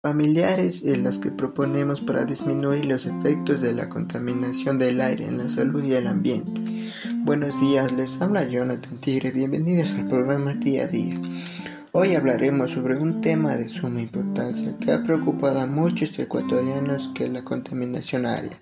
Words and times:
familiares 0.00 0.84
en 0.84 1.02
las 1.02 1.18
que 1.18 1.32
proponemos 1.32 2.00
para 2.00 2.24
disminuir 2.24 2.84
los 2.84 3.04
efectos 3.04 3.60
de 3.60 3.72
la 3.72 3.88
contaminación 3.88 4.78
del 4.78 5.00
aire 5.00 5.26
en 5.26 5.38
la 5.38 5.48
salud 5.48 5.82
y 5.82 5.94
el 5.94 6.06
ambiente. 6.06 6.62
Buenos 7.24 7.60
días, 7.60 7.90
les 7.90 8.22
habla 8.22 8.44
Jonathan 8.44 8.96
Tigre, 8.98 9.32
bienvenidos 9.32 9.94
al 9.94 10.04
programa 10.04 10.54
Día 10.54 10.84
a 10.84 10.86
Día. 10.86 11.14
Hoy 11.90 12.14
hablaremos 12.14 12.70
sobre 12.70 12.96
un 12.96 13.20
tema 13.20 13.56
de 13.56 13.66
suma 13.66 14.00
importancia 14.00 14.76
que 14.78 14.92
ha 14.92 15.02
preocupado 15.02 15.58
a 15.58 15.66
muchos 15.66 16.16
ecuatorianos 16.16 17.08
que 17.08 17.24
es 17.24 17.30
la 17.30 17.42
contaminación 17.42 18.24
aérea. 18.24 18.56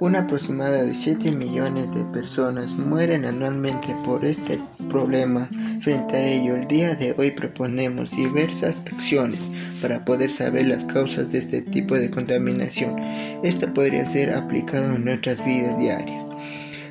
Un 0.00 0.16
aproximado 0.16 0.74
de 0.74 0.92
7 0.92 1.32
millones 1.32 1.90
de 1.92 2.04
personas 2.04 2.72
mueren 2.72 3.24
anualmente 3.24 3.96
por 4.04 4.26
este 4.26 4.60
problema. 4.90 5.48
Frente 5.80 6.16
a 6.16 6.26
ello, 6.26 6.56
el 6.56 6.68
día 6.68 6.94
de 6.94 7.14
hoy 7.16 7.30
proponemos 7.30 8.10
diversas 8.10 8.82
acciones 8.92 9.40
para 9.80 10.04
poder 10.04 10.30
saber 10.30 10.66
las 10.66 10.84
causas 10.84 11.32
de 11.32 11.38
este 11.38 11.62
tipo 11.62 11.96
de 11.96 12.10
contaminación. 12.10 12.98
Esto 13.42 13.72
podría 13.72 14.06
ser 14.06 14.34
aplicado 14.34 14.94
en 14.94 15.04
nuestras 15.04 15.44
vidas 15.44 15.78
diarias. 15.78 16.24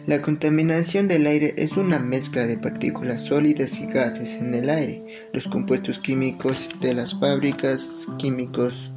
La 0.08 0.22
contaminación 0.22 1.10
del 1.10 1.28
aire 1.28 1.54
es 1.58 1.76
una 1.76 2.00
mezcla 2.00 2.48
de 2.48 2.58
partículas 2.58 3.24
sólidas 3.24 3.80
y 3.82 3.88
gases 3.88 4.36
en 4.36 4.54
el 4.54 4.70
aire, 4.70 5.04
los 5.34 5.50
compuestos 5.50 6.00
químicos 6.00 6.70
de 6.80 6.94
las 6.94 7.20
fábricas 7.20 8.08
químicos 8.18 8.90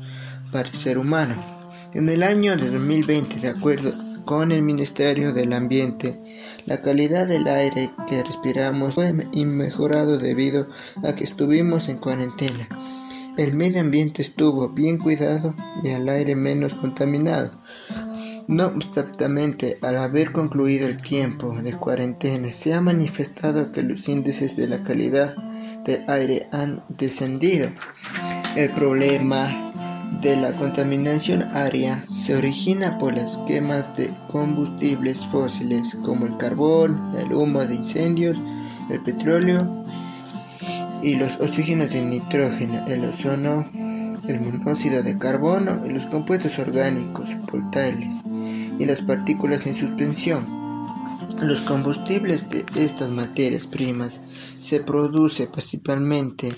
para 0.52 0.68
el 0.68 0.74
ser 0.76 0.98
humano. 0.98 1.34
En 1.94 2.08
el 2.08 2.22
año 2.22 2.56
de 2.56 2.70
2020, 2.70 3.40
de 3.40 3.48
acuerdo 3.48 3.92
con 4.24 4.52
el 4.52 4.62
Ministerio 4.62 5.32
del 5.32 5.52
Ambiente, 5.52 6.14
la 6.66 6.80
calidad 6.80 7.26
del 7.26 7.48
aire 7.48 7.90
que 8.06 8.22
respiramos 8.22 8.94
fue 8.94 9.12
mejorado 9.12 10.18
debido 10.18 10.68
a 11.02 11.14
que 11.16 11.24
estuvimos 11.24 11.88
en 11.88 11.98
cuarentena. 11.98 12.68
El 13.40 13.54
medio 13.54 13.80
ambiente 13.80 14.20
estuvo 14.20 14.68
bien 14.68 14.98
cuidado 14.98 15.54
y 15.82 15.88
el 15.88 16.10
aire 16.10 16.36
menos 16.36 16.74
contaminado. 16.74 17.50
No 18.48 18.66
obstante, 18.66 19.78
al 19.80 19.96
haber 19.96 20.30
concluido 20.30 20.86
el 20.86 21.00
tiempo 21.00 21.54
de 21.62 21.72
cuarentena, 21.72 22.52
se 22.52 22.74
ha 22.74 22.82
manifestado 22.82 23.72
que 23.72 23.82
los 23.82 24.06
índices 24.10 24.56
de 24.58 24.68
la 24.68 24.82
calidad 24.82 25.34
del 25.86 26.04
aire 26.06 26.48
han 26.52 26.82
descendido. 26.90 27.70
El 28.56 28.68
problema 28.72 29.72
de 30.20 30.36
la 30.36 30.52
contaminación 30.52 31.44
aérea 31.54 32.04
se 32.14 32.36
origina 32.36 32.98
por 32.98 33.14
las 33.16 33.38
quemas 33.46 33.96
de 33.96 34.10
combustibles 34.28 35.24
fósiles 35.32 35.96
como 36.04 36.26
el 36.26 36.36
carbón, 36.36 37.14
el 37.18 37.32
humo 37.32 37.64
de 37.64 37.74
incendios, 37.74 38.36
el 38.90 39.00
petróleo 39.00 39.80
y 41.02 41.16
los 41.16 41.32
oxígenos 41.40 41.90
de 41.90 42.02
nitrógeno, 42.02 42.84
el 42.86 43.04
ozono, 43.04 43.68
el 44.28 44.40
monóxido 44.40 45.02
de 45.02 45.18
carbono 45.18 45.84
y 45.86 45.90
los 45.90 46.06
compuestos 46.06 46.58
orgánicos 46.58 47.28
volatiles 47.50 48.14
y 48.78 48.84
las 48.84 49.00
partículas 49.00 49.66
en 49.66 49.74
suspensión. 49.74 50.46
Los 51.40 51.62
combustibles 51.62 52.50
de 52.50 52.64
estas 52.84 53.10
materias 53.10 53.66
primas 53.66 54.20
se 54.60 54.80
producen 54.80 55.50
principalmente 55.50 56.48
en 56.48 56.56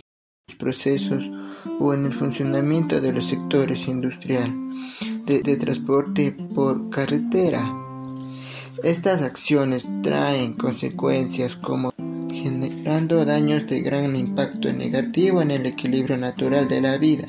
los 0.49 0.57
procesos 0.57 1.31
o 1.79 1.95
en 1.95 2.05
el 2.05 2.13
funcionamiento 2.13 3.01
de 3.01 3.13
los 3.13 3.29
sectores 3.29 3.87
industrial 3.87 4.53
de, 5.25 5.43
de 5.43 5.57
transporte 5.57 6.33
por 6.55 6.91
carretera. 6.91 7.63
Estas 8.83 9.23
acciones 9.23 9.89
traen 10.03 10.55
consecuencias 10.55 11.55
como 11.55 11.93
generando 12.43 13.25
daños 13.25 13.67
de 13.67 13.81
gran 13.81 14.17
impacto 14.17 14.73
negativo 14.73 15.43
en 15.43 15.51
el 15.51 15.67
equilibrio 15.67 16.17
natural 16.17 16.69
de 16.69 16.81
la 16.81 16.99
vida 16.99 17.27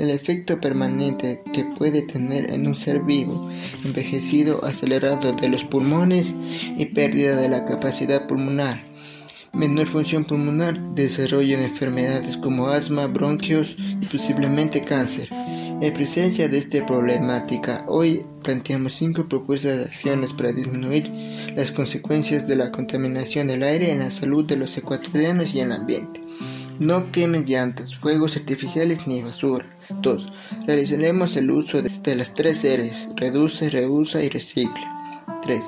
el 0.00 0.08
efecto 0.08 0.60
permanente 0.60 1.42
que 1.52 1.64
puede 1.64 2.00
tener 2.00 2.50
en 2.54 2.66
un 2.66 2.74
ser 2.74 3.00
vivo, 3.00 3.50
envejecido 3.84 4.64
acelerado 4.64 5.32
de 5.32 5.48
los 5.48 5.62
pulmones 5.64 6.34
y 6.78 6.86
pérdida 6.86 7.36
de 7.36 7.50
la 7.50 7.66
capacidad 7.66 8.26
pulmonar. 8.26 8.82
Menor 9.52 9.88
función 9.88 10.24
pulmonar, 10.24 10.94
desarrollo 10.94 11.58
de 11.58 11.64
enfermedades 11.64 12.36
como 12.38 12.68
asma, 12.68 13.08
bronquios 13.08 13.76
y 13.78 14.06
posiblemente 14.06 14.82
cáncer. 14.82 15.28
En 15.82 15.94
presencia 15.94 16.46
de 16.46 16.58
esta 16.58 16.84
problemática, 16.84 17.86
hoy 17.88 18.26
planteamos 18.42 18.92
cinco 18.92 19.26
propuestas 19.26 19.78
de 19.78 19.84
acciones 19.84 20.34
para 20.34 20.52
disminuir 20.52 21.10
las 21.56 21.72
consecuencias 21.72 22.46
de 22.46 22.56
la 22.56 22.70
contaminación 22.70 23.46
del 23.46 23.62
aire 23.62 23.90
en 23.90 24.00
la 24.00 24.10
salud 24.10 24.44
de 24.44 24.58
los 24.58 24.76
ecuatorianos 24.76 25.54
y 25.54 25.60
en 25.60 25.72
el 25.72 25.80
ambiente. 25.80 26.20
No 26.78 27.10
quemen 27.10 27.46
llantas, 27.46 27.96
fuegos 27.96 28.36
artificiales 28.36 29.06
ni 29.06 29.22
basura. 29.22 29.64
2. 30.02 30.30
Realizaremos 30.66 31.34
el 31.38 31.50
uso 31.50 31.80
de, 31.80 32.14
las 32.14 32.34
tres 32.34 32.62
R's, 32.62 33.08
reduce, 33.16 33.70
reusa 33.70 34.22
y 34.22 34.28
recicla. 34.28 35.24
3. 35.42 35.62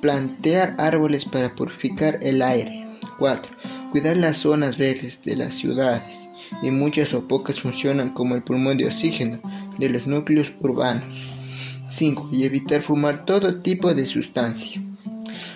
Plantear 0.00 0.74
árboles 0.78 1.26
para 1.26 1.54
purificar 1.54 2.18
el 2.22 2.40
aire. 2.40 2.86
4. 3.18 3.52
Cuidar 3.90 4.16
las 4.16 4.38
zonas 4.38 4.78
verdes 4.78 5.22
de 5.22 5.36
las 5.36 5.52
ciudades. 5.52 6.23
Y 6.62 6.70
muchas 6.70 7.12
o 7.14 7.26
pocas 7.28 7.60
funcionan 7.60 8.14
como 8.14 8.34
el 8.34 8.42
pulmón 8.42 8.76
de 8.76 8.86
oxígeno 8.86 9.40
de 9.78 9.88
los 9.88 10.06
núcleos 10.06 10.52
urbanos. 10.60 11.28
5. 11.90 12.30
Y 12.32 12.44
evitar 12.44 12.82
fumar 12.82 13.24
todo 13.24 13.56
tipo 13.56 13.94
de 13.94 14.06
sustancias. 14.06 14.82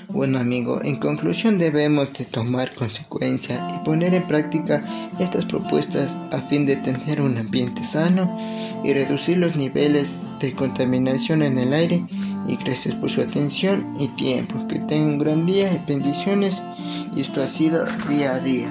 Bueno 0.09 0.39
amigo, 0.39 0.81
en 0.83 0.97
conclusión 0.97 1.59
debemos 1.59 2.13
de 2.15 2.25
tomar 2.25 2.75
consecuencia 2.75 3.69
y 3.75 3.85
poner 3.85 4.15
en 4.15 4.27
práctica 4.27 4.83
estas 5.21 5.45
propuestas 5.45 6.17
a 6.33 6.41
fin 6.41 6.65
de 6.65 6.77
tener 6.77 7.21
un 7.21 7.37
ambiente 7.37 7.85
sano 7.85 8.39
y 8.83 8.95
reducir 8.95 9.37
los 9.37 9.55
niveles 9.55 10.15
de 10.41 10.53
contaminación 10.53 11.43
en 11.43 11.59
el 11.59 11.75
aire 11.75 12.05
y 12.47 12.57
gracias 12.57 12.95
por 12.95 13.11
su 13.11 13.21
atención 13.21 13.97
y 14.01 14.09
tiempo. 14.09 14.67
Que 14.67 14.79
tengan 14.79 15.09
un 15.11 15.19
gran 15.19 15.47
día, 15.47 15.69
bendiciones 15.87 16.63
y 17.15 17.21
esto 17.21 17.43
ha 17.43 17.47
sido 17.47 17.85
día 18.09 18.35
a 18.35 18.41
día. 18.41 18.69